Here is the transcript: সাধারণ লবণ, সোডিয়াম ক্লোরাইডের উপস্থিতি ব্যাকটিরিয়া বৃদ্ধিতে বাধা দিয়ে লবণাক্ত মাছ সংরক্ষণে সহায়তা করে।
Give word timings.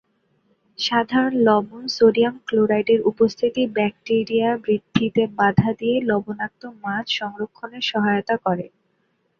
সাধারণ 0.79 1.33
লবণ, 1.47 1.83
সোডিয়াম 1.97 2.35
ক্লোরাইডের 2.47 2.99
উপস্থিতি 3.03 3.61
ব্যাকটিরিয়া 3.75 4.49
বৃদ্ধিতে 4.63 5.23
বাধা 5.37 5.69
দিয়ে 5.79 5.97
লবণাক্ত 6.09 6.61
মাছ 6.83 7.05
সংরক্ষণে 7.19 7.79
সহায়তা 7.89 8.35
করে। 8.45 8.65